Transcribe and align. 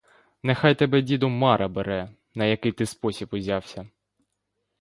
—Нехай 0.43 0.75
тебе, 0.75 1.01
діду, 1.01 1.29
мара 1.29 1.67
бере, 1.67 2.09
на 2.35 2.45
який 2.45 2.71
ти 2.71 2.85
спосіб 2.85 3.29
узявся! 3.31 3.87